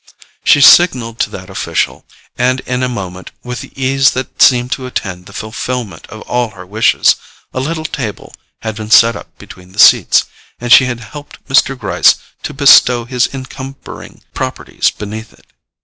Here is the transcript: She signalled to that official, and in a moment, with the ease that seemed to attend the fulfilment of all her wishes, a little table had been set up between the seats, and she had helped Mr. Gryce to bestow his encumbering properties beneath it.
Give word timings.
She 0.43 0.61
signalled 0.61 1.19
to 1.19 1.29
that 1.29 1.47
official, 1.47 2.05
and 2.35 2.61
in 2.61 2.81
a 2.81 2.89
moment, 2.89 3.29
with 3.43 3.61
the 3.61 3.71
ease 3.79 4.09
that 4.17 4.41
seemed 4.41 4.71
to 4.71 4.87
attend 4.87 5.27
the 5.27 5.31
fulfilment 5.31 6.07
of 6.07 6.21
all 6.21 6.49
her 6.57 6.65
wishes, 6.65 7.17
a 7.53 7.59
little 7.59 7.85
table 7.85 8.33
had 8.63 8.75
been 8.75 8.89
set 8.89 9.15
up 9.15 9.37
between 9.37 9.73
the 9.73 9.77
seats, 9.79 10.23
and 10.59 10.71
she 10.71 10.85
had 10.85 11.01
helped 11.01 11.47
Mr. 11.47 11.77
Gryce 11.77 12.15
to 12.41 12.51
bestow 12.51 13.05
his 13.05 13.29
encumbering 13.31 14.23
properties 14.33 14.89
beneath 14.89 15.33
it. 15.33 15.45